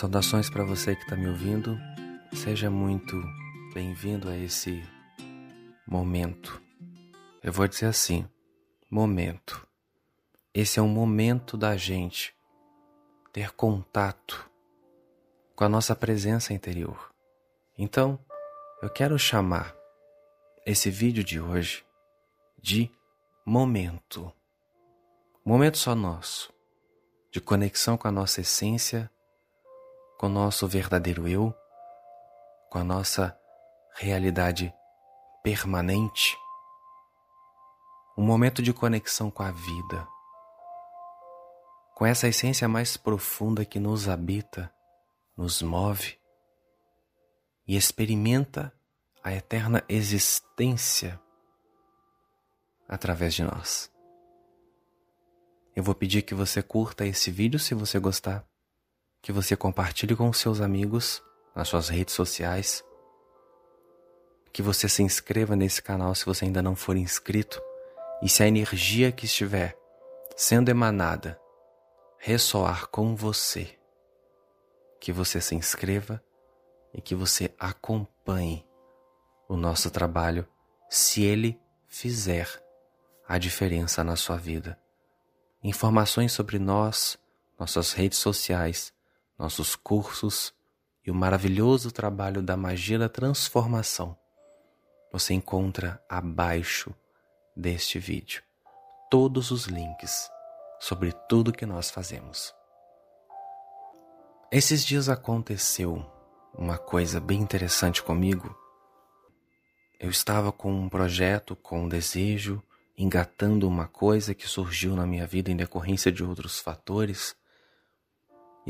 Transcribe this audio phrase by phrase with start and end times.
[0.00, 1.78] Saudações para você que está me ouvindo.
[2.32, 3.22] Seja muito
[3.74, 4.82] bem-vindo a esse
[5.86, 6.58] momento.
[7.42, 8.26] Eu vou dizer assim:
[8.90, 9.68] momento.
[10.54, 12.34] Esse é um momento da gente
[13.30, 14.50] ter contato
[15.54, 17.12] com a nossa presença interior.
[17.76, 18.18] Então,
[18.80, 19.76] eu quero chamar
[20.64, 21.84] esse vídeo de hoje
[22.58, 22.90] de
[23.44, 24.32] momento.
[25.44, 26.50] Momento só nosso,
[27.30, 29.10] de conexão com a nossa essência
[30.20, 31.54] com o nosso verdadeiro eu,
[32.68, 33.34] com a nossa
[33.94, 34.70] realidade
[35.42, 36.36] permanente,
[38.18, 40.06] um momento de conexão com a vida,
[41.94, 44.70] com essa essência mais profunda que nos habita,
[45.34, 46.18] nos move
[47.66, 48.70] e experimenta
[49.24, 51.18] a eterna existência
[52.86, 53.90] através de nós.
[55.74, 58.49] Eu vou pedir que você curta esse vídeo se você gostar
[59.22, 61.22] que você compartilhe com seus amigos
[61.54, 62.84] nas suas redes sociais,
[64.52, 67.60] que você se inscreva nesse canal se você ainda não for inscrito
[68.22, 69.76] e se a energia que estiver
[70.36, 71.40] sendo emanada
[72.18, 73.78] ressoar com você,
[75.00, 76.22] que você se inscreva
[76.92, 78.66] e que você acompanhe
[79.48, 80.46] o nosso trabalho
[80.88, 82.48] se ele fizer
[83.26, 84.78] a diferença na sua vida.
[85.62, 87.18] Informações sobre nós,
[87.58, 88.92] nossas redes sociais,
[89.40, 90.52] nossos cursos
[91.02, 94.14] e o maravilhoso trabalho da magia da transformação
[95.10, 96.94] você encontra abaixo
[97.56, 98.42] deste vídeo
[99.10, 100.30] todos os links
[100.78, 102.54] sobre tudo que nós fazemos.
[104.52, 106.04] Esses dias aconteceu
[106.54, 108.54] uma coisa bem interessante comigo.
[109.98, 112.62] Eu estava com um projeto, com um desejo,
[112.96, 117.39] engatando uma coisa que surgiu na minha vida em decorrência de outros fatores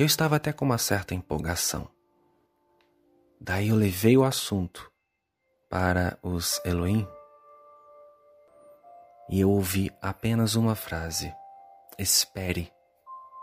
[0.00, 1.86] eu estava até com uma certa empolgação.
[3.38, 4.90] Daí eu levei o assunto
[5.68, 7.06] para os Elohim
[9.28, 11.30] e eu ouvi apenas uma frase:
[11.98, 12.72] espere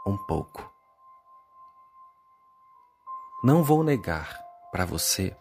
[0.04, 0.74] um pouco.
[3.44, 5.38] Não vou negar para você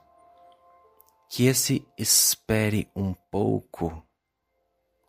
[1.30, 4.06] que esse espere um pouco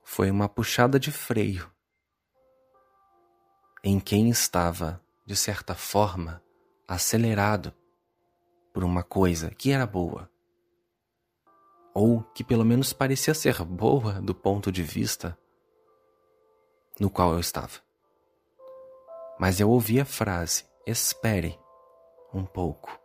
[0.06, 1.70] foi uma puxada de freio
[3.84, 6.42] em quem estava de certa forma,
[6.88, 7.74] acelerado
[8.74, 10.32] por uma coisa que era boa,
[11.94, 15.38] ou que pelo menos parecia ser boa do ponto de vista
[16.98, 17.82] no qual eu estava.
[19.38, 21.60] Mas eu ouvi a frase: espere
[22.34, 22.98] um pouco.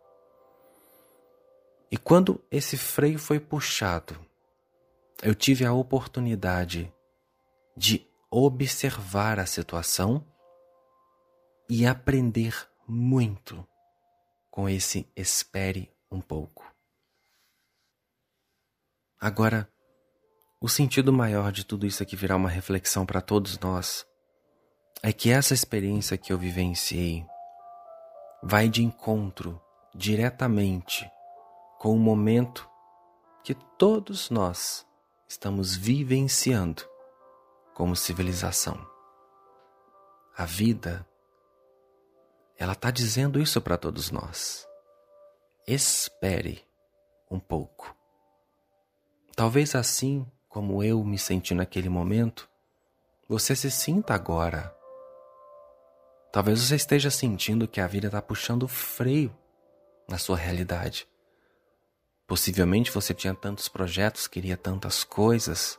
[1.91, 4.17] E quando esse freio foi puxado,
[5.21, 6.91] eu tive a oportunidade
[7.75, 10.25] de observar a situação
[11.69, 13.67] e aprender muito
[14.49, 16.63] com esse espere um pouco.
[19.19, 19.69] Agora,
[20.61, 24.05] o sentido maior de tudo isso aqui virar uma reflexão para todos nós
[25.01, 27.25] é que essa experiência que eu vivenciei
[28.41, 29.61] vai de encontro
[29.95, 31.09] diretamente
[31.79, 32.69] com o momento
[33.43, 34.85] que todos nós
[35.27, 36.83] estamos vivenciando
[37.73, 38.79] como civilização.
[40.37, 41.05] A vida
[42.63, 44.65] ela está dizendo isso para todos nós.
[45.67, 46.65] Espere
[47.29, 47.93] um pouco.
[49.35, 52.49] Talvez assim como eu me senti naquele momento,
[53.27, 54.73] você se sinta agora.
[56.31, 59.37] Talvez você esteja sentindo que a vida está puxando freio
[60.07, 61.05] na sua realidade.
[62.25, 65.77] Possivelmente você tinha tantos projetos, queria tantas coisas,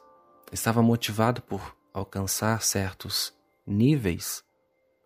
[0.53, 3.33] estava motivado por alcançar certos
[3.67, 4.44] níveis,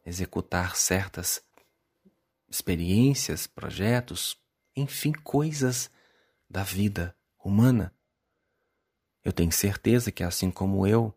[0.04, 1.46] executar certas
[2.48, 4.36] experiências, projetos,
[4.74, 5.90] enfim, coisas
[6.48, 7.94] da vida humana.
[9.24, 11.14] Eu tenho certeza que, assim como eu,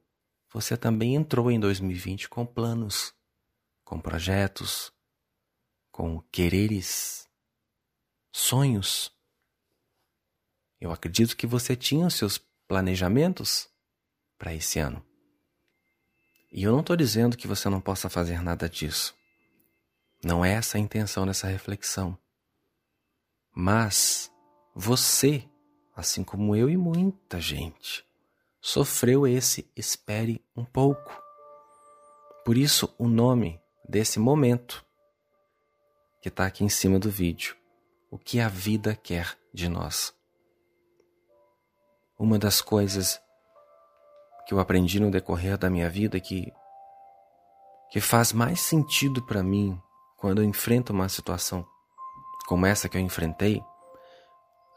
[0.51, 3.13] você também entrou em 2020 com planos,
[3.83, 4.91] com projetos,
[5.91, 7.27] com quereres,
[8.31, 9.11] sonhos.
[10.79, 13.69] Eu acredito que você tinha os seus planejamentos
[14.37, 15.05] para esse ano.
[16.51, 19.15] E eu não estou dizendo que você não possa fazer nada disso.
[20.23, 22.17] Não é essa a intenção dessa reflexão.
[23.53, 24.31] Mas
[24.75, 25.43] você,
[25.95, 28.05] assim como eu e muita gente,
[28.61, 31.11] sofreu esse espere um pouco.
[32.45, 33.59] Por isso, o nome
[33.89, 34.85] desse momento
[36.21, 37.55] que está aqui em cima do vídeo:
[38.11, 40.13] O que a vida quer de nós.
[42.17, 43.19] Uma das coisas
[44.47, 46.53] que eu aprendi no decorrer da minha vida que,
[47.89, 49.81] que faz mais sentido para mim
[50.21, 51.67] quando eu enfrento uma situação
[52.45, 53.59] como essa que eu enfrentei,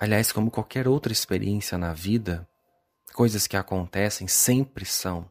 [0.00, 2.48] aliás, como qualquer outra experiência na vida,
[3.12, 5.30] coisas que acontecem sempre são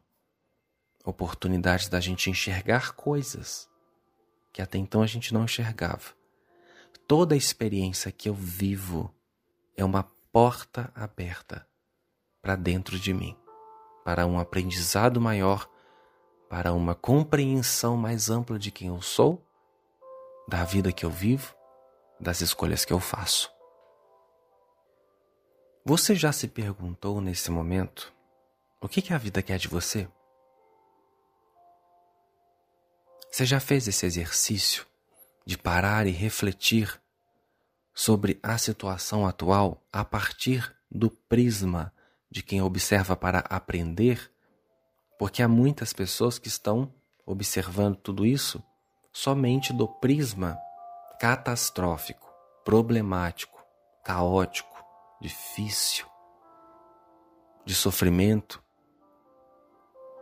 [1.04, 3.68] oportunidades da gente enxergar coisas
[4.52, 6.14] que até então a gente não enxergava.
[7.08, 9.12] Toda experiência que eu vivo
[9.76, 11.66] é uma porta aberta
[12.40, 13.36] para dentro de mim,
[14.04, 15.68] para um aprendizado maior,
[16.48, 19.44] para uma compreensão mais ampla de quem eu sou,
[20.46, 21.54] da vida que eu vivo,
[22.20, 23.52] das escolhas que eu faço.
[25.84, 28.12] Você já se perguntou nesse momento
[28.80, 30.08] o que, que a vida quer de você?
[33.30, 34.86] Você já fez esse exercício
[35.46, 37.00] de parar e refletir
[37.94, 41.92] sobre a situação atual a partir do prisma
[42.30, 44.30] de quem observa para aprender?
[45.18, 46.92] Porque há muitas pessoas que estão
[47.26, 48.62] observando tudo isso
[49.14, 50.58] somente do prisma
[51.20, 52.28] catastrófico,
[52.64, 53.64] problemático,
[54.02, 54.84] caótico,
[55.20, 56.04] difícil,
[57.64, 58.60] de sofrimento.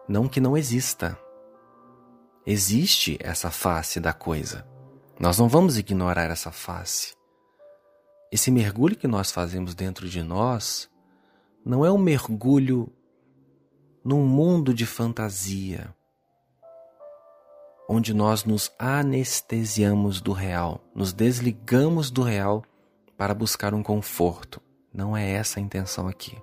[0.06, 1.18] Não que não exista.
[2.44, 4.68] Existe essa face da coisa.
[5.18, 7.14] Nós não vamos ignorar essa face.
[8.30, 10.90] Esse mergulho que nós fazemos dentro de nós
[11.64, 12.92] não é um mergulho
[14.04, 15.94] num mundo de fantasia,
[17.92, 22.64] onde nós nos anestesiamos do real, nos desligamos do real
[23.18, 24.62] para buscar um conforto.
[24.94, 26.40] Não é essa a intenção aqui.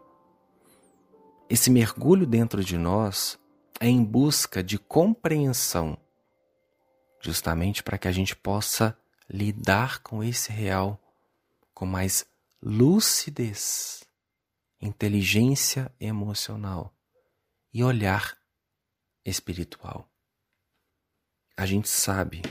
[1.50, 3.40] Esse mergulho dentro de nós
[3.80, 5.98] é em busca de compreensão,
[7.19, 8.96] justamente para que a gente possa
[9.28, 11.01] lidar com esse real
[11.74, 12.28] com mais
[12.62, 14.04] lucidez,
[14.80, 16.94] inteligência emocional
[17.74, 18.38] e olhar
[19.25, 20.07] espiritual.
[21.60, 22.42] A gente sabe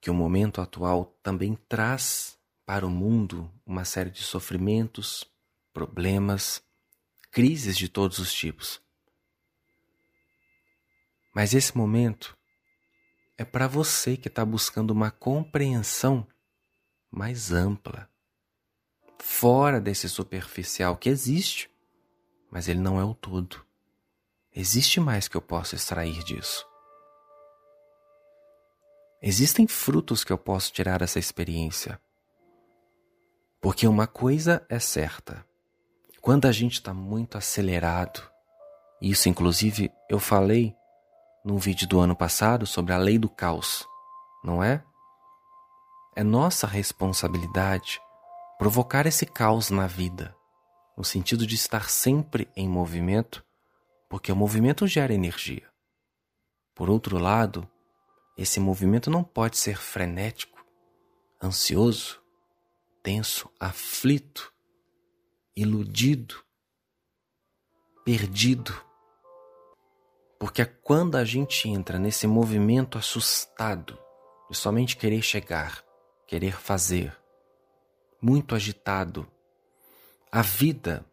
[0.00, 2.36] que o momento atual também traz
[2.66, 5.24] para o mundo uma série de sofrimentos,
[5.72, 6.60] problemas,
[7.30, 8.82] crises de todos os tipos.
[11.32, 12.36] Mas esse momento
[13.38, 16.26] é para você que está buscando uma compreensão
[17.12, 18.10] mais ampla,
[19.22, 21.70] fora desse superficial que existe,
[22.50, 23.64] mas ele não é o todo.
[24.52, 26.66] Existe mais que eu possa extrair disso.
[29.26, 31.98] Existem frutos que eu posso tirar dessa experiência.
[33.58, 35.42] Porque uma coisa é certa:
[36.20, 38.22] quando a gente está muito acelerado,
[39.00, 40.76] isso inclusive eu falei
[41.42, 43.88] num vídeo do ano passado sobre a lei do caos,
[44.44, 44.84] não é?
[46.14, 47.98] É nossa responsabilidade
[48.58, 50.36] provocar esse caos na vida,
[50.98, 53.42] no sentido de estar sempre em movimento,
[54.06, 55.66] porque o movimento gera energia.
[56.74, 57.66] Por outro lado,
[58.36, 60.64] esse movimento não pode ser frenético,
[61.42, 62.20] ansioso,
[63.02, 64.52] tenso, aflito,
[65.56, 66.42] iludido,
[68.04, 68.74] perdido.
[70.38, 73.98] Porque é quando a gente entra nesse movimento assustado
[74.50, 75.84] de somente querer chegar,
[76.26, 77.16] querer fazer,
[78.20, 79.26] muito agitado.
[80.32, 81.04] A vida,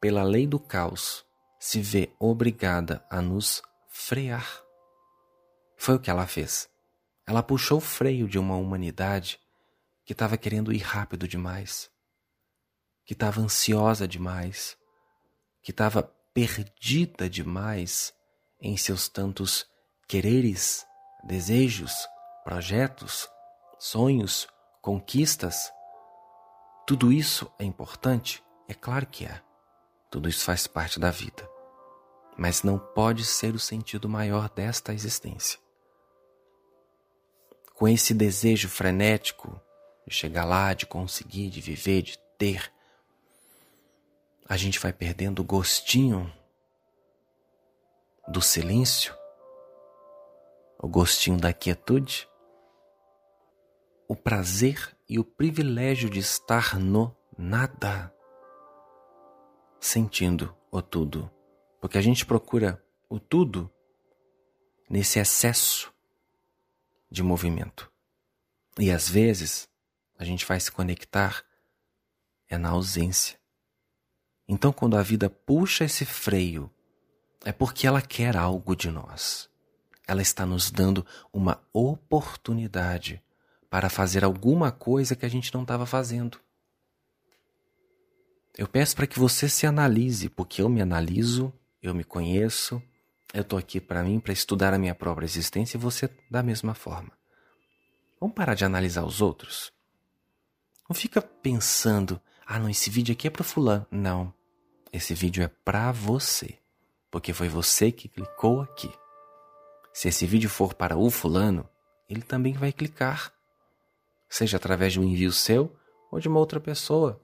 [0.00, 1.24] pela lei do caos,
[1.60, 4.67] se vê obrigada a nos frear.
[5.78, 6.68] Foi o que ela fez.
[7.26, 9.40] Ela puxou o freio de uma humanidade
[10.04, 11.90] que estava querendo ir rápido demais,
[13.06, 14.76] que estava ansiosa demais,
[15.62, 16.02] que estava
[16.34, 18.12] perdida demais
[18.60, 19.66] em seus tantos
[20.06, 20.86] quereres,
[21.24, 21.94] desejos,
[22.44, 23.26] projetos,
[23.78, 24.46] sonhos,
[24.82, 25.72] conquistas
[26.88, 28.42] tudo isso é importante?
[28.66, 29.42] É claro que é.
[30.10, 31.46] Tudo isso faz parte da vida.
[32.34, 35.60] Mas não pode ser o sentido maior desta existência.
[37.78, 39.60] Com esse desejo frenético
[40.04, 42.72] de chegar lá, de conseguir, de viver, de ter,
[44.48, 46.28] a gente vai perdendo o gostinho
[48.26, 49.14] do silêncio,
[50.76, 52.28] o gostinho da quietude,
[54.08, 58.12] o prazer e o privilégio de estar no nada,
[59.78, 61.30] sentindo o tudo.
[61.80, 63.72] Porque a gente procura o tudo
[64.90, 65.94] nesse excesso
[67.10, 67.90] de movimento.
[68.78, 69.68] E às vezes
[70.18, 71.44] a gente vai se conectar
[72.48, 73.38] é na ausência.
[74.48, 76.70] Então, quando a vida puxa esse freio,
[77.44, 79.50] é porque ela quer algo de nós.
[80.06, 83.22] Ela está nos dando uma oportunidade
[83.68, 86.40] para fazer alguma coisa que a gente não estava fazendo.
[88.56, 92.82] Eu peço para que você se analise, porque eu me analiso, eu me conheço,
[93.32, 96.74] eu estou aqui para mim, para estudar a minha própria existência e você da mesma
[96.74, 97.12] forma.
[98.20, 99.72] Vamos parar de analisar os outros?
[100.88, 103.86] Não fica pensando, ah, não, esse vídeo aqui é para fulano.
[103.90, 104.32] Não.
[104.92, 106.58] Esse vídeo é para você,
[107.10, 108.90] porque foi você que clicou aqui.
[109.92, 111.68] Se esse vídeo for para o fulano,
[112.08, 113.32] ele também vai clicar,
[114.28, 115.76] seja através de um envio seu
[116.10, 117.20] ou de uma outra pessoa,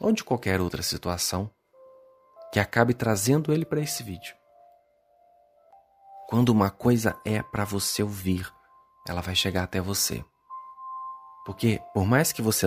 [0.00, 1.48] ou de qualquer outra situação
[2.52, 4.34] que acabe trazendo ele para esse vídeo.
[6.28, 8.52] Quando uma coisa é para você ouvir,
[9.06, 10.24] ela vai chegar até você.
[11.44, 12.66] Porque por mais que você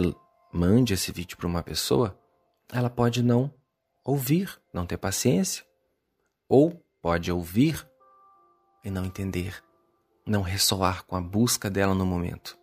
[0.54, 2.18] mande esse vídeo para uma pessoa,
[2.72, 3.54] ela pode não
[4.06, 5.66] ouvir, não ter paciência,
[6.48, 7.86] ou pode ouvir
[8.82, 9.62] e não entender,
[10.25, 12.58] não ressoar com a busca dela no momento.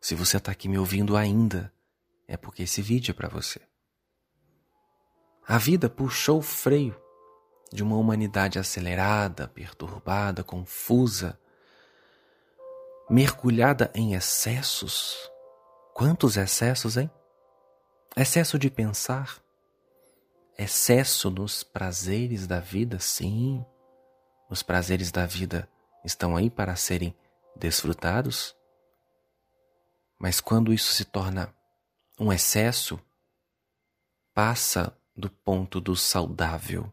[0.00, 1.70] Se você está aqui me ouvindo ainda,
[2.26, 3.60] é porque esse vídeo é para você.
[5.46, 7.03] A vida puxou o freio
[7.72, 11.38] de uma humanidade acelerada, perturbada, confusa,
[13.08, 15.30] mergulhada em excessos.
[15.92, 17.10] Quantos excessos, hein?
[18.16, 19.42] Excesso de pensar,
[20.56, 23.64] excesso nos prazeres da vida, sim.
[24.48, 25.68] Os prazeres da vida
[26.04, 27.16] estão aí para serem
[27.56, 28.54] desfrutados.
[30.18, 31.52] Mas quando isso se torna
[32.18, 33.00] um excesso,
[34.32, 36.92] passa do ponto do saudável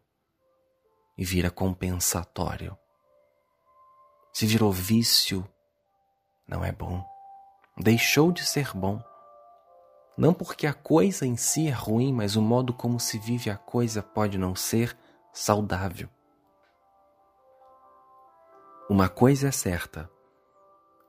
[1.17, 2.77] e vira compensatório.
[4.33, 5.47] Se virou vício,
[6.47, 7.05] não é bom.
[7.77, 9.01] Deixou de ser bom.
[10.17, 13.57] Não porque a coisa em si é ruim, mas o modo como se vive a
[13.57, 14.97] coisa pode não ser
[15.33, 16.09] saudável.
[18.89, 20.09] Uma coisa é certa: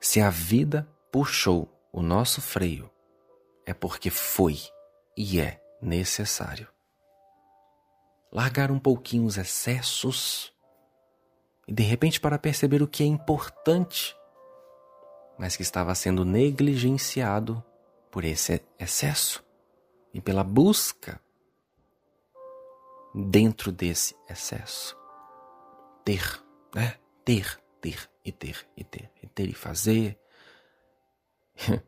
[0.01, 2.91] se a vida puxou o nosso freio,
[3.67, 4.59] é porque foi
[5.17, 6.72] e é necessário
[8.33, 10.53] largar um pouquinho os excessos
[11.69, 14.17] e de repente para perceber o que é importante,
[15.39, 17.63] mas que estava sendo negligenciado
[18.11, 19.45] por esse excesso
[20.13, 21.21] e pela busca
[23.15, 24.97] dentro desse excesso.
[26.05, 26.43] Ter,
[26.75, 26.99] né?
[27.25, 30.19] Ter, ter e ter e ter e ter e fazer.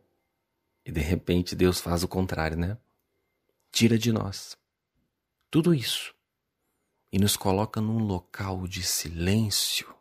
[0.85, 2.79] e de repente Deus faz o contrário, né?
[3.73, 4.57] Tira de nós
[5.55, 6.13] tudo isso
[7.14, 9.94] e nos coloca num local de silêncio,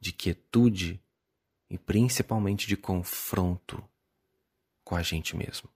[0.00, 1.00] de quietude
[1.70, 3.88] e principalmente de confronto
[4.82, 5.70] com a gente mesmo.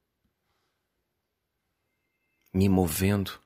[2.53, 3.41] Me movendo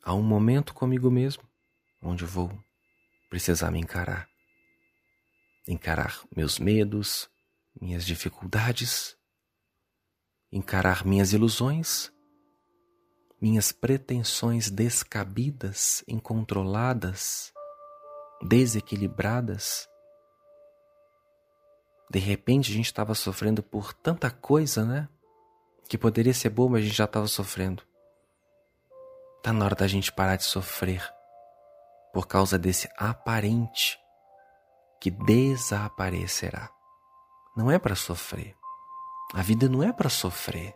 [0.00, 1.42] a um momento comigo mesmo,
[2.00, 2.56] onde vou
[3.28, 4.28] precisar me encarar.
[5.66, 7.28] Encarar meus medos,
[7.80, 9.18] minhas dificuldades,
[10.52, 12.12] encarar minhas ilusões
[13.40, 17.52] minhas pretensões descabidas, incontroladas,
[18.42, 19.88] desequilibradas.
[22.10, 25.08] De repente a gente estava sofrendo por tanta coisa, né?
[25.88, 27.82] Que poderia ser boa, mas a gente já estava sofrendo.
[29.42, 31.02] Tá na hora da gente parar de sofrer
[32.12, 33.98] por causa desse aparente
[35.00, 36.70] que desaparecerá.
[37.56, 38.56] Não é para sofrer.
[39.34, 40.74] A vida não é para sofrer.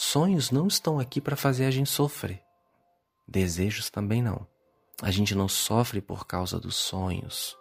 [0.00, 2.40] Sonhos não estão aqui para fazer a gente sofrer.
[3.26, 4.46] Desejos também não.
[5.02, 7.58] A gente não sofre por causa dos sonhos,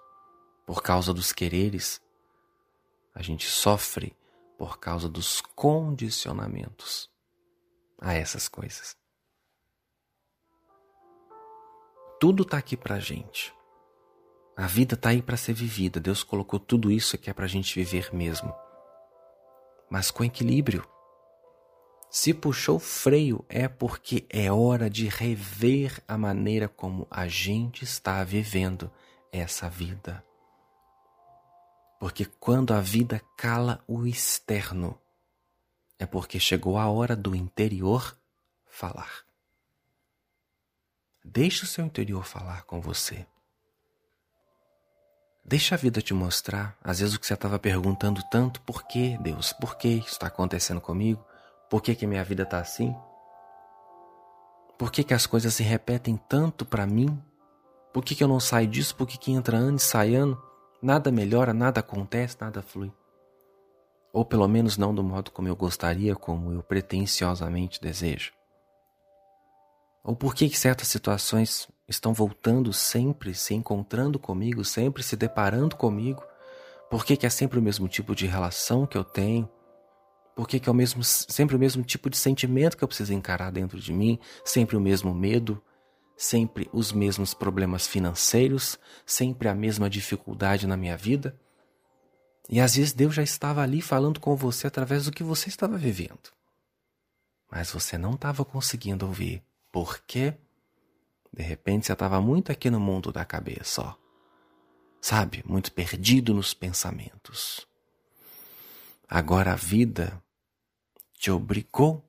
[0.63, 2.00] por causa dos quereres.
[3.15, 4.15] A gente sofre
[4.56, 7.10] por causa dos condicionamentos
[8.00, 8.96] a essas coisas.
[12.20, 13.51] Tudo está aqui para a gente.
[14.56, 16.00] A vida está aí para ser vivida.
[16.00, 18.53] Deus colocou tudo isso aqui é para a gente viver mesmo.
[19.89, 20.88] Mas com equilíbrio.
[22.09, 28.23] Se puxou freio é porque é hora de rever a maneira como a gente está
[28.23, 28.91] vivendo
[29.31, 30.23] essa vida.
[31.99, 34.99] Porque quando a vida cala o externo,
[35.99, 38.17] é porque chegou a hora do interior
[38.65, 39.25] falar.
[41.25, 43.27] Deixe o seu interior falar com você.
[45.43, 49.17] Deixa a vida te mostrar, às vezes, o que você estava perguntando tanto: por que,
[49.17, 49.51] Deus?
[49.53, 51.25] Por que isso está acontecendo comigo?
[51.69, 52.95] Por que, que minha vida está assim?
[54.77, 57.21] Por que, que as coisas se repetem tanto para mim?
[57.93, 58.95] Por que, que eu não saio disso?
[58.95, 60.41] Por que, que entra ano e sai ano?
[60.81, 62.93] Nada melhora, nada acontece, nada flui.
[64.13, 68.31] Ou pelo menos não do modo como eu gostaria, como eu pretensiosamente desejo.
[70.03, 75.75] Ou por que, que certas situações estão voltando sempre, se encontrando comigo, sempre se deparando
[75.75, 76.24] comigo?
[76.89, 79.50] Por que, que é sempre o mesmo tipo de relação que eu tenho?
[80.38, 83.51] Por que, é o mesmo, sempre o mesmo tipo de sentimento que eu preciso encarar
[83.51, 84.20] dentro de mim?
[84.46, 85.60] Sempre o mesmo medo?
[86.15, 88.77] Sempre os mesmos problemas financeiros?
[89.03, 91.36] Sempre a mesma dificuldade na minha vida?
[92.48, 95.75] E às vezes Deus já estava ali falando com você através do que você estava
[95.75, 96.32] vivendo.
[97.50, 99.41] mas você não estava conseguindo ouvir.
[99.72, 100.36] Por quê?
[101.34, 103.96] De repente você estava muito aqui no mundo da cabeça, ó.
[105.01, 107.67] Sabe, muito perdido nos pensamentos.
[109.10, 110.22] Agora a vida
[111.17, 112.07] te obrigou,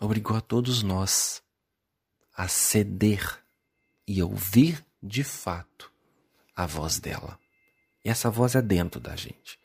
[0.00, 1.42] obrigou a todos nós
[2.34, 3.44] a ceder
[4.08, 5.92] e ouvir de fato
[6.56, 7.38] a voz dela.
[8.02, 9.60] E essa voz é dentro da gente.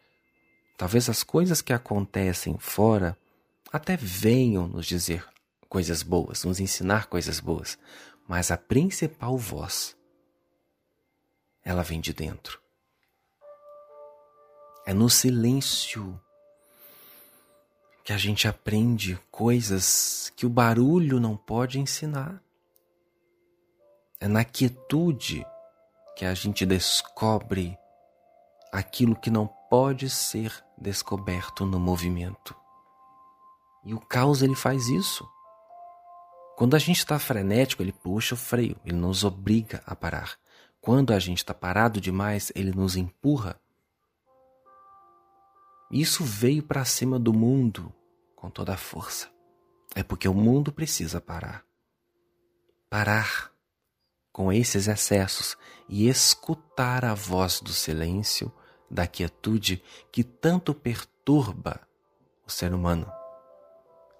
[0.77, 3.17] Talvez as coisas que acontecem fora
[3.72, 5.25] até venham nos dizer
[5.70, 7.79] coisas boas, nos ensinar coisas boas,
[8.27, 9.96] mas a principal voz,
[11.63, 12.62] ela vem de dentro.
[14.86, 16.22] É no silêncio
[18.08, 22.42] que a gente aprende coisas que o barulho não pode ensinar.
[24.18, 25.46] É na quietude
[26.16, 27.78] que a gente descobre
[28.72, 32.56] aquilo que não pode ser descoberto no movimento.
[33.84, 35.28] E o caos ele faz isso.
[36.56, 40.38] Quando a gente está frenético, ele puxa o freio, ele nos obriga a parar.
[40.80, 43.60] Quando a gente está parado demais, ele nos empurra.
[45.92, 47.94] Isso veio para cima do mundo
[48.38, 49.29] com toda a força.
[49.94, 51.65] É porque o mundo precisa parar.
[52.89, 53.51] Parar
[54.32, 55.58] com esses excessos
[55.89, 58.53] e escutar a voz do silêncio,
[58.89, 61.82] da quietude que tanto perturba
[62.46, 63.12] o ser humano.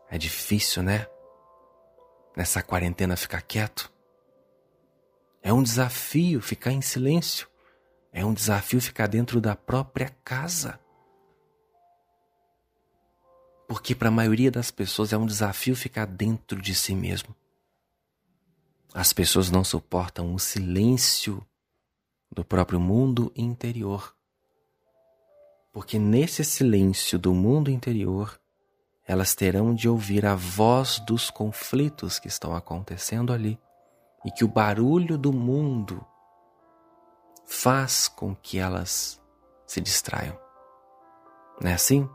[0.10, 1.06] É difícil, né?
[2.36, 3.94] Nessa quarentena ficar quieto.
[5.44, 7.48] É um desafio ficar em silêncio.
[8.12, 10.80] É um desafio ficar dentro da própria casa.
[13.68, 17.36] Porque para a maioria das pessoas é um desafio ficar dentro de si mesmo.
[18.94, 21.46] As pessoas não suportam o silêncio
[22.32, 24.16] do próprio mundo interior.
[25.74, 28.40] Porque nesse silêncio do mundo interior,
[29.06, 33.60] elas terão de ouvir a voz dos conflitos que estão acontecendo ali
[34.26, 36.06] e que o barulho do mundo
[37.46, 39.22] faz com que elas
[39.66, 40.38] se distraiam.
[41.62, 42.10] Não é assim?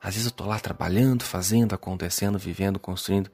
[0.00, 3.30] Às vezes eu estou lá trabalhando, fazendo, acontecendo, vivendo, construindo.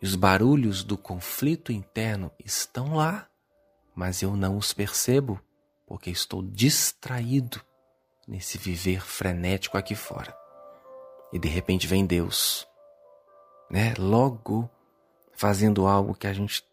[0.00, 3.28] E os barulhos do conflito interno estão lá,
[3.94, 5.40] mas eu não os percebo
[5.86, 7.60] porque estou distraído
[8.26, 10.36] nesse viver frenético aqui fora.
[11.32, 12.66] E de repente vem Deus,
[13.70, 13.94] né?
[13.98, 14.70] Logo
[15.32, 16.64] fazendo algo que a gente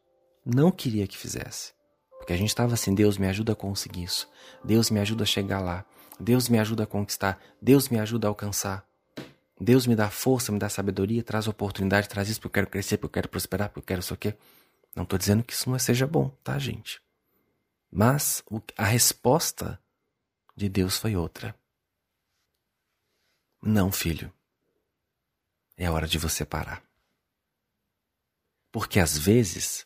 [0.45, 1.73] não queria que fizesse.
[2.17, 4.29] Porque a gente estava assim, Deus me ajuda a conseguir isso.
[4.63, 5.83] Deus me ajuda a chegar lá.
[6.21, 7.41] Deus me ajuda a conquistar.
[7.61, 8.85] Deus me ajuda a alcançar.
[9.59, 12.97] Deus me dá força, me dá sabedoria, traz oportunidade, traz isso porque eu quero crescer,
[12.97, 14.35] porque eu quero prosperar, porque eu quero isso aqui.
[14.95, 17.01] Não estou dizendo que isso não seja bom, tá, gente?
[17.91, 18.43] Mas
[18.77, 19.79] a resposta
[20.55, 21.55] de Deus foi outra.
[23.61, 24.31] Não, filho.
[25.77, 26.83] É hora de você parar.
[28.71, 29.85] Porque às vezes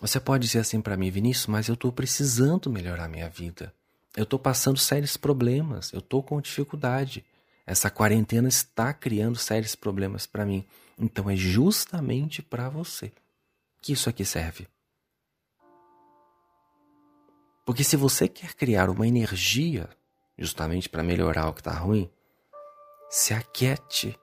[0.00, 3.74] você pode dizer assim para mim, Vinícius, mas eu estou precisando melhorar minha vida.
[4.16, 7.24] Eu estou passando sérios problemas, eu estou com dificuldade.
[7.64, 10.64] Essa quarentena está criando sérios problemas para mim.
[10.98, 13.12] Então é justamente para você
[13.80, 14.68] que isso aqui serve.
[17.64, 19.88] Porque se você quer criar uma energia
[20.36, 22.10] justamente para melhorar o que está ruim,
[23.08, 24.18] se aquiete.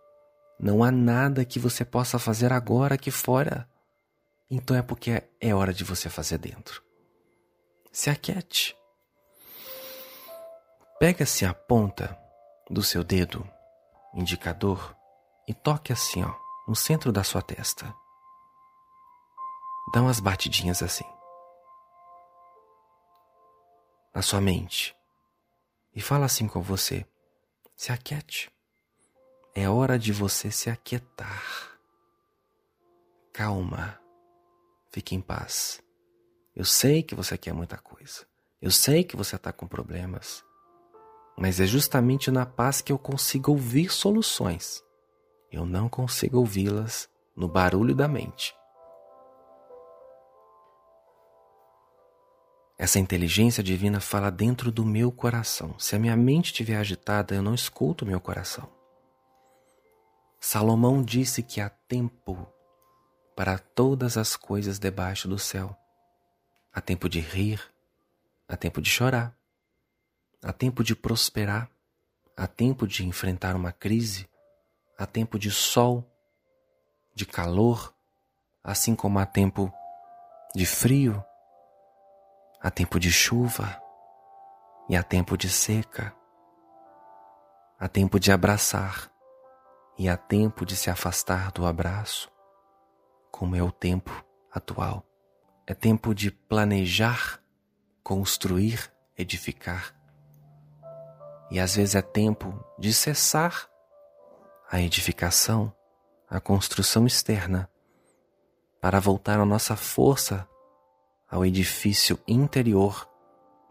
[0.60, 3.70] Não há nada que você possa fazer agora aqui fora.
[4.50, 6.84] Então é porque é hora de você fazer dentro.
[7.92, 8.76] Se aquiete.
[11.00, 12.18] Pega-se a ponta
[12.68, 13.48] do seu dedo
[14.16, 14.98] indicador
[15.48, 16.34] e toque assim, ó,
[16.68, 17.94] no centro da sua testa.
[19.94, 21.06] Dá umas batidinhas assim.
[24.12, 24.98] Na sua mente.
[25.94, 27.06] E fala assim com você:
[27.76, 28.52] se aquiete.
[29.54, 31.78] É hora de você se aquietar.
[33.32, 34.02] Calma.
[34.90, 35.80] Fique em paz.
[36.56, 38.26] Eu sei que você quer muita coisa.
[38.60, 40.47] Eu sei que você está com problemas.
[41.38, 44.84] Mas é justamente na paz que eu consigo ouvir soluções.
[45.52, 48.56] Eu não consigo ouvi-las no barulho da mente.
[52.80, 55.78] Essa inteligência divina fala dentro do meu coração.
[55.78, 58.70] Se a minha mente estiver agitada, eu não escuto o meu coração.
[60.40, 62.48] Salomão disse que há tempo
[63.36, 65.76] para todas as coisas debaixo do céu.
[66.74, 67.62] Há tempo de rir,
[68.48, 69.37] há tempo de chorar,
[70.48, 71.70] Há tempo de prosperar,
[72.38, 74.30] há tempo de enfrentar uma crise,
[74.98, 76.10] há tempo de sol,
[77.14, 77.94] de calor,
[78.64, 79.70] assim como há tempo
[80.56, 81.22] de frio,
[82.62, 83.78] há tempo de chuva.
[84.88, 86.16] E há tempo de seca,
[87.78, 89.12] há tempo de abraçar.
[89.98, 92.32] E há tempo de se afastar do abraço,
[93.30, 95.04] como é o tempo atual.
[95.66, 97.44] É tempo de planejar,
[98.02, 99.97] construir, edificar.
[101.50, 103.70] E às vezes é tempo de cessar
[104.70, 105.74] a edificação,
[106.30, 107.70] a construção externa,
[108.82, 110.48] para voltar a nossa força
[111.30, 113.10] ao edifício interior,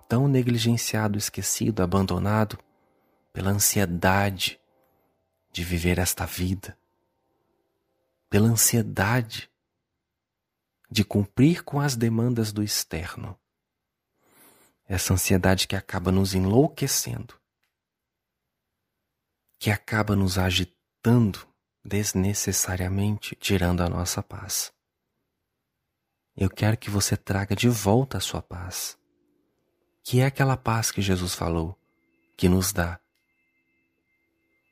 [0.09, 2.59] tão negligenciado, esquecido, abandonado
[3.33, 4.61] pela ansiedade
[5.53, 6.77] de viver esta vida,
[8.31, 9.51] pela ansiedade
[10.91, 13.39] de cumprir com as demandas do externo.
[14.89, 17.35] Essa ansiedade que acaba nos enlouquecendo,
[19.59, 21.47] que acaba nos agitando
[21.85, 24.73] desnecessariamente, tirando a nossa paz.
[26.37, 28.99] Eu quero que você traga de volta a sua paz,
[30.03, 31.79] que é aquela paz que Jesus falou,
[32.37, 33.01] que nos dá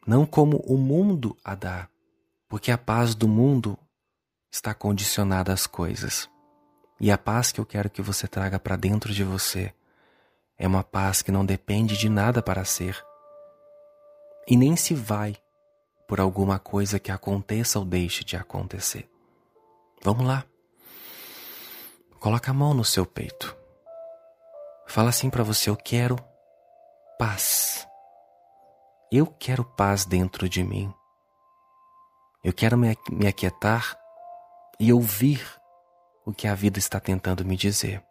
[0.07, 1.89] não como o mundo a dá,
[2.49, 3.79] porque a paz do mundo
[4.51, 6.29] está condicionada às coisas.
[7.01, 9.73] E a paz que eu quero que você traga para dentro de você
[10.57, 13.03] é uma paz que não depende de nada para ser
[14.47, 15.37] e nem se vai
[16.07, 19.09] por alguma coisa que aconteça ou deixe de acontecer.
[20.03, 20.45] Vamos lá.
[22.21, 23.57] Coloca a mão no seu peito.
[24.87, 26.17] Fala assim para você: Eu quero
[27.19, 27.87] paz.
[29.11, 30.93] Eu quero paz dentro de mim.
[32.43, 33.99] Eu quero me, aquietar
[34.79, 35.41] e ouvir
[36.27, 38.05] o que a vida está tentando me dizer.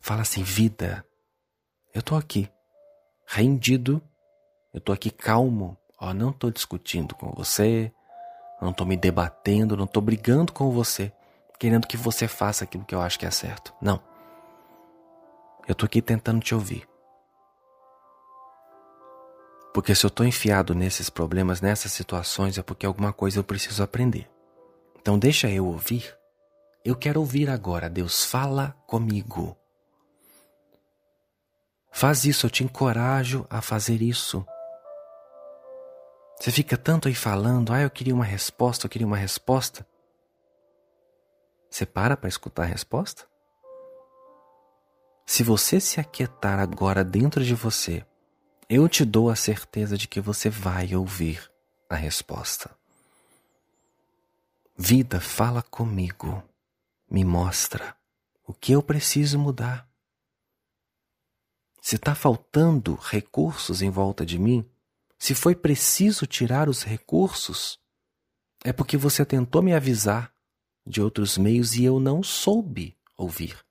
[0.00, 1.06] Fala assim, vida,
[1.92, 2.48] eu tô aqui,
[3.26, 4.00] rendido,
[4.72, 7.92] eu tô aqui calmo, ó, não tô discutindo com você,
[8.60, 11.12] não tô me debatendo, não tô brigando com você,
[11.58, 13.74] querendo que você faça aquilo que eu acho que é certo.
[13.80, 14.00] Não.
[15.66, 16.88] Eu tô aqui tentando te ouvir.
[19.74, 23.82] Porque se eu estou enfiado nesses problemas, nessas situações, é porque alguma coisa eu preciso
[23.82, 24.30] aprender.
[24.98, 26.16] Então deixa eu ouvir.
[26.84, 27.90] Eu quero ouvir agora.
[27.90, 29.56] Deus fala comigo.
[31.96, 34.46] Faz isso, eu te encorajo a fazer isso.
[36.38, 39.86] Você fica tanto aí falando, ah, eu queria uma resposta, eu queria uma resposta.
[41.70, 43.26] Você para para escutar a resposta?
[45.24, 48.04] Se você se aquietar agora dentro de você
[48.68, 51.50] eu te dou a certeza de que você vai ouvir
[51.88, 52.76] a resposta.
[54.76, 56.42] Vida, fala comigo,
[57.08, 57.96] me mostra
[58.46, 59.85] o que eu preciso mudar.
[61.86, 64.68] Se está faltando recursos em volta de mim,
[65.16, 67.78] se foi preciso tirar os recursos,
[68.64, 70.34] é porque você tentou me avisar
[70.84, 73.64] de outros meios e eu não soube ouvir.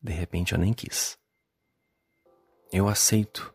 [0.00, 1.18] De repente eu nem quis.
[2.72, 3.54] Eu aceito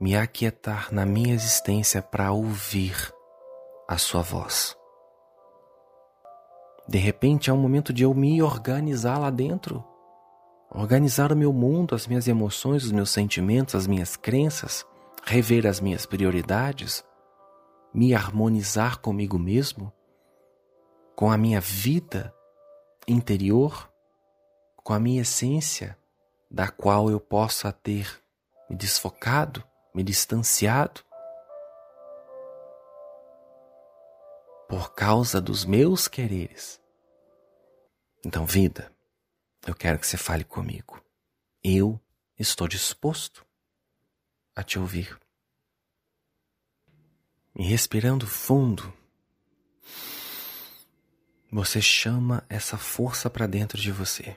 [0.00, 3.14] me aquietar na minha existência para ouvir
[3.86, 4.76] a sua voz.
[6.88, 9.93] De repente é um momento de eu me organizar lá dentro,
[10.74, 14.84] organizar o meu mundo, as minhas emoções, os meus sentimentos, as minhas crenças,
[15.24, 17.04] rever as minhas prioridades,
[17.92, 19.92] me harmonizar comigo mesmo,
[21.14, 22.34] com a minha vida
[23.06, 23.88] interior,
[24.76, 25.96] com a minha essência,
[26.50, 28.20] da qual eu possa ter
[28.68, 29.62] me desfocado
[29.94, 31.00] me distanciado
[34.68, 36.80] por causa dos meus quereres.
[38.26, 38.90] Então, vida,
[39.66, 41.00] eu quero que você fale comigo.
[41.62, 42.00] Eu
[42.38, 43.44] estou disposto
[44.54, 45.18] a te ouvir.
[47.56, 48.92] E respirando fundo,
[51.50, 54.36] você chama essa força para dentro de você.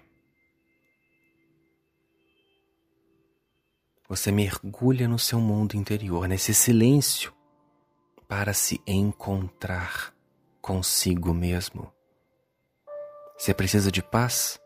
[4.08, 7.34] Você mergulha no seu mundo interior, nesse silêncio,
[8.28, 10.13] para se encontrar
[10.62, 11.92] consigo mesmo.
[13.38, 14.60] Você precisa de paz?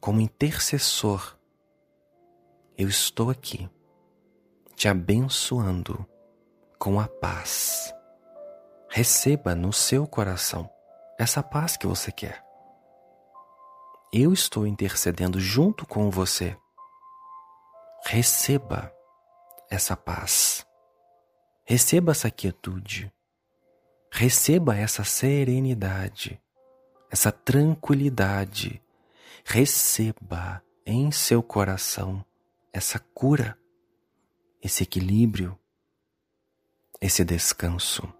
[0.00, 1.36] Como intercessor,
[2.76, 3.68] eu estou aqui,
[4.74, 6.06] te abençoando
[6.78, 7.94] com a paz.
[8.88, 10.68] Receba no seu coração
[11.18, 12.42] essa paz que você quer.
[14.12, 16.56] Eu estou intercedendo junto com você
[18.04, 18.92] receba
[19.70, 20.66] essa paz,
[21.64, 23.12] receba essa quietude,
[24.10, 26.40] receba essa serenidade,
[27.10, 28.82] essa tranquilidade,
[29.44, 32.24] receba em seu coração
[32.72, 33.58] essa cura,
[34.62, 35.58] esse equilíbrio,
[37.00, 38.12] esse descanso.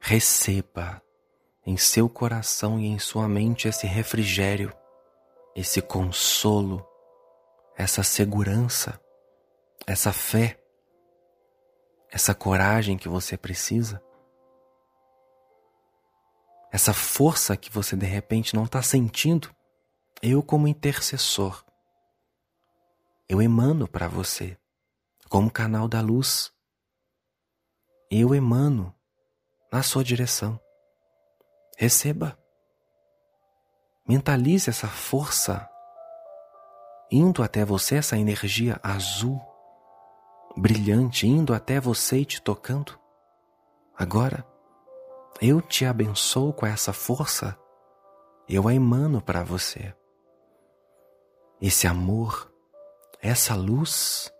[0.00, 1.02] Receba
[1.64, 4.72] em seu coração e em sua mente esse refrigério
[5.56, 6.86] esse consolo,
[7.74, 9.00] essa segurança,
[9.86, 10.60] essa fé,
[12.12, 14.02] essa coragem que você precisa,
[16.72, 19.54] essa força que você de repente não está sentindo,
[20.22, 21.64] eu, como intercessor,
[23.28, 24.56] eu emano para você,
[25.28, 26.52] como canal da luz.
[28.10, 28.94] Eu emano
[29.72, 30.60] na sua direção.
[31.76, 32.38] Receba.
[34.08, 35.68] Mentalize essa força
[37.10, 39.40] indo até você, essa energia azul,
[40.56, 42.98] brilhante, indo até você e te tocando.
[43.96, 44.46] Agora,
[45.40, 47.58] eu te abençoo com essa força,
[48.48, 49.94] eu a emano para você.
[51.60, 52.52] Esse amor,
[53.20, 54.32] essa luz,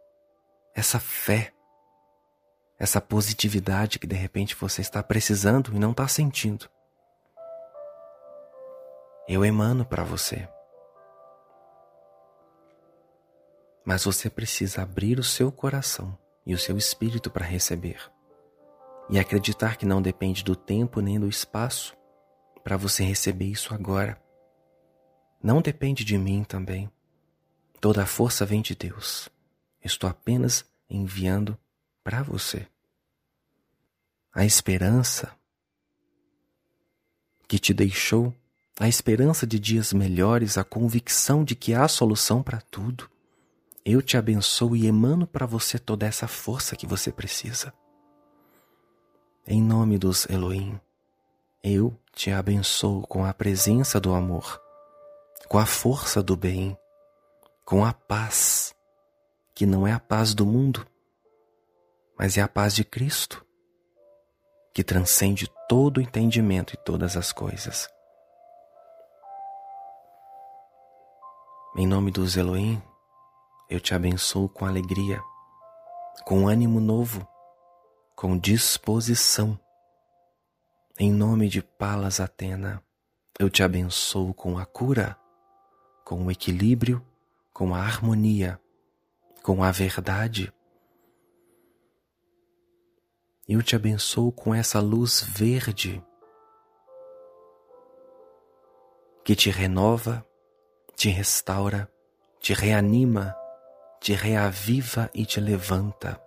[0.74, 1.52] essa fé,
[2.78, 6.68] essa positividade que de repente você está precisando e não está sentindo.
[9.28, 10.48] Eu emano para você.
[13.84, 18.15] Mas você precisa abrir o seu coração e o seu espírito para receber.
[19.08, 21.96] E acreditar que não depende do tempo nem do espaço
[22.64, 24.20] para você receber isso agora.
[25.42, 26.90] Não depende de mim também.
[27.80, 29.28] Toda a força vem de Deus.
[29.84, 31.56] Estou apenas enviando
[32.02, 32.66] para você.
[34.34, 35.32] A esperança
[37.46, 38.34] que te deixou,
[38.78, 43.08] a esperança de dias melhores, a convicção de que há solução para tudo.
[43.84, 47.72] Eu te abençoo e emano para você toda essa força que você precisa.
[49.48, 50.80] Em nome dos Elohim,
[51.62, 54.60] eu te abençoo com a presença do amor,
[55.48, 56.76] com a força do bem,
[57.64, 58.74] com a paz,
[59.54, 60.84] que não é a paz do mundo,
[62.18, 63.46] mas é a paz de Cristo,
[64.74, 67.88] que transcende todo o entendimento e todas as coisas.
[71.76, 72.82] Em nome dos Elohim,
[73.70, 75.22] eu te abençoo com alegria,
[76.24, 77.24] com ânimo novo,
[78.16, 79.56] com disposição.
[80.98, 82.82] Em nome de Palas Atena,
[83.38, 85.16] eu te abençoo com a cura,
[86.02, 87.06] com o equilíbrio,
[87.52, 88.58] com a harmonia,
[89.42, 90.52] com a verdade.
[93.46, 96.02] Eu te abençoo com essa luz verde
[99.22, 100.26] que te renova,
[100.96, 101.88] te restaura,
[102.40, 103.36] te reanima
[104.00, 106.20] te reaviva e te levanta,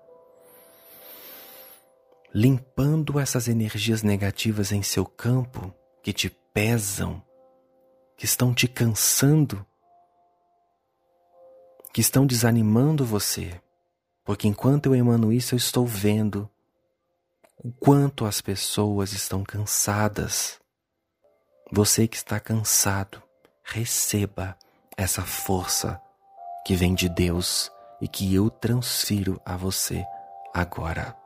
[2.34, 7.22] limpando essas energias negativas em seu campo que te pesam,
[8.16, 9.66] que estão te cansando,
[11.94, 13.60] que estão desanimando você.
[14.24, 16.50] Porque enquanto eu emano isso, eu estou vendo
[17.58, 20.60] o quanto as pessoas estão cansadas.
[21.72, 23.22] Você que está cansado,
[23.64, 24.58] receba
[24.96, 26.02] essa força
[26.66, 30.04] que vem de Deus e que eu transfiro a você
[30.54, 31.19] agora.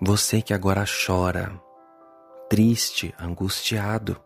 [0.00, 1.60] Você que agora chora,
[2.48, 4.20] triste, angustiado,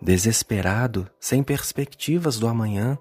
[0.00, 2.98] desesperado, sem perspectivas do amanhã,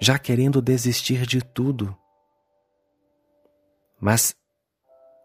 [0.00, 1.96] já querendo desistir de tudo,
[4.00, 4.34] mas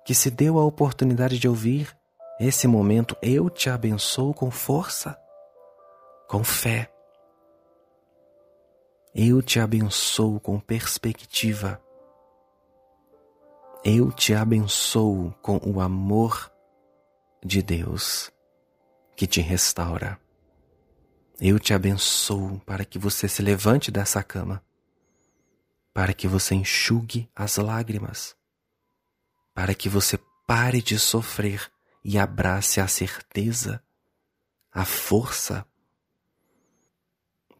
[0.06, 1.96] que se deu a oportunidade de ouvir
[2.40, 5.18] esse momento, eu te abençoo com força
[6.34, 6.92] com fé.
[9.14, 11.80] Eu te abençoo com perspectiva.
[13.86, 16.50] Eu te abençoo com o amor
[17.44, 18.32] de Deus
[19.14, 20.18] que te restaura.
[21.38, 24.64] Eu te abençoo para que você se levante dessa cama,
[25.94, 28.38] para que você enxugue as lágrimas,
[29.54, 30.18] para que você
[30.48, 31.70] pare de sofrer
[32.06, 33.84] e abrace a certeza,
[34.72, 35.66] a força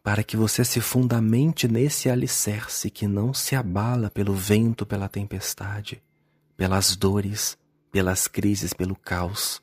[0.02, 6.02] para que você se fundamente nesse alicerce que não se abala pelo vento, pela tempestade,
[6.56, 7.58] pelas dores,
[7.90, 9.60] pelas crises, pelo caos.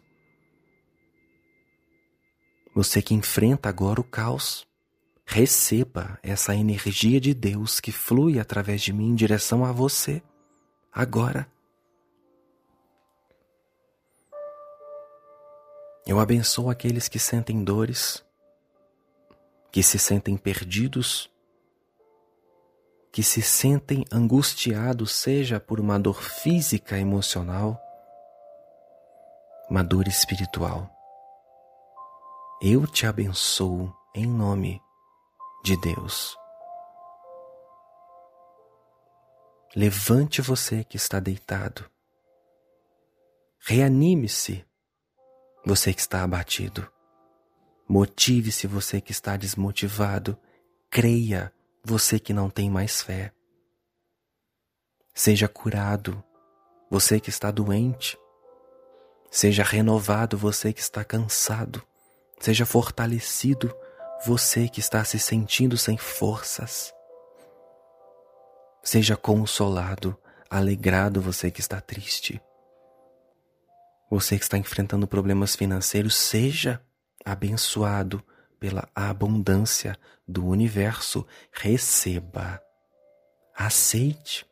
[2.74, 4.68] Você que enfrenta agora o caos,
[5.26, 10.22] receba essa energia de Deus que flui através de mim em direção a você,
[10.92, 11.50] agora.
[16.06, 18.26] Eu abençoo aqueles que sentem dores,
[19.72, 21.31] que se sentem perdidos,
[23.12, 27.80] que se sentem angustiados, seja por uma dor física, emocional,
[29.70, 30.90] uma dor espiritual.
[32.62, 34.82] Eu te abençoo em nome
[35.64, 36.38] de Deus.
[39.76, 41.90] Levante você que está deitado.
[43.60, 44.66] Reanime-se,
[45.66, 46.90] você que está abatido.
[47.88, 50.38] Motive-se você que está desmotivado.
[50.90, 53.34] Creia você que não tem mais fé.
[55.14, 56.24] Seja curado
[56.90, 58.18] você que está doente.
[59.30, 61.82] Seja renovado você que está cansado.
[62.40, 63.74] Seja fortalecido
[64.26, 66.94] você que está se sentindo sem forças.
[68.84, 70.18] Seja consolado,
[70.50, 72.42] alegrado você que está triste.
[74.10, 76.82] Você que está enfrentando problemas financeiros, seja
[77.24, 78.24] abençoado
[78.62, 79.98] pela abundância
[80.28, 81.26] do universo.
[81.52, 82.62] Receba.
[83.56, 84.46] Aceite.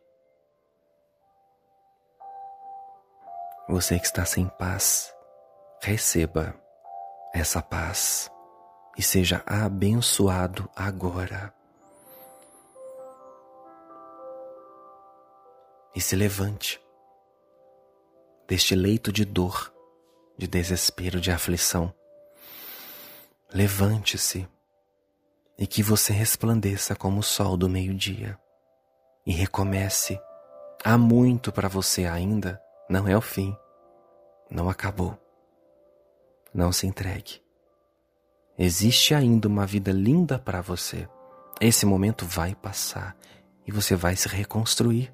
[3.70, 5.14] Você que está sem paz,
[5.80, 6.60] receba
[7.34, 8.32] essa paz
[8.98, 11.54] e seja abençoado agora.
[15.96, 16.82] E se levante
[18.48, 19.72] deste leito de dor,
[20.36, 21.94] de desespero, de aflição.
[23.52, 24.48] Levante-se
[25.58, 28.40] e que você resplandeça como o sol do meio-dia
[29.26, 30.20] e recomece.
[30.84, 33.58] Há muito para você ainda não é o fim,
[34.52, 35.18] não acabou.
[36.54, 37.42] Não se entregue.
[38.58, 41.10] Existe ainda uma vida linda para você.
[41.60, 43.18] Esse momento vai passar
[43.66, 45.12] e você vai se reconstruir.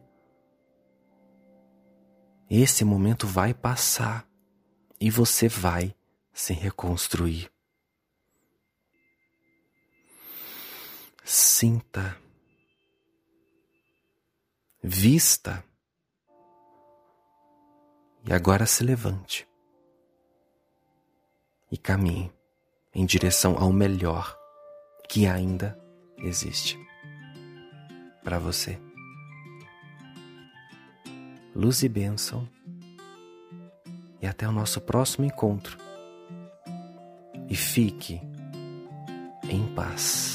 [2.49, 4.27] Esse momento vai passar
[4.99, 5.95] e você vai
[6.33, 7.54] se reconstruir.
[11.27, 12.15] Sinta,
[14.83, 15.65] vista
[18.23, 19.47] e agora se levante
[21.71, 22.31] e caminhe
[22.93, 24.37] em direção ao melhor
[25.09, 25.75] que ainda
[26.19, 26.77] existe
[28.23, 28.79] para você.
[31.55, 32.47] Luz e bênção,
[34.21, 35.75] e até o nosso próximo encontro.
[37.49, 38.21] E fique
[39.49, 40.34] em paz.